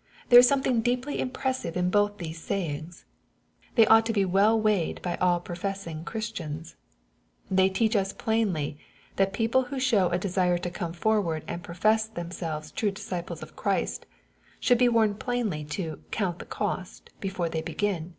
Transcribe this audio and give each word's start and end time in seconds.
''There 0.28 0.38
is 0.38 0.46
something 0.46 0.82
deeply 0.82 1.18
impressive 1.18 1.78
in 1.78 1.88
both 1.88 2.18
these 2.18 2.38
78 2.38 2.40
KXPOSITOBY 2.42 2.76
THOUGHTS. 2.88 2.96
Bayings. 3.00 3.04
They 3.76 3.86
ought 3.86 4.04
to 4.04 4.12
be 4.12 4.24
well 4.26 4.60
weighed 4.60 5.00
bj 5.02 5.16
all 5.18 5.40
profess^ 5.40 5.86
ing 5.86 6.04
Christians. 6.04 6.76
They 7.50 7.70
teach 7.70 7.96
us 7.96 8.12
plainly, 8.12 8.76
that 9.16 9.32
people 9.32 9.62
who 9.62 9.80
show 9.80 10.10
a 10.10 10.18
desire 10.18 10.58
to 10.58 10.68
come 10.68 10.92
forward 10.92 11.42
and 11.48 11.62
profess 11.64 12.06
themselves 12.06 12.70
true 12.70 12.90
disciples 12.90 13.42
of 13.42 13.56
Christ, 13.56 14.04
should 14.60 14.76
be 14.76 14.90
warned 14.90 15.18
plainly 15.18 15.64
to" 15.64 16.02
count 16.10 16.38
the 16.40 16.44
cost," 16.44 17.08
before 17.20 17.48
they 17.48 17.62
begin. 17.62 18.12